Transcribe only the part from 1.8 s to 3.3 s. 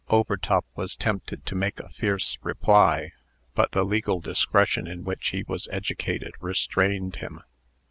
fierce reply;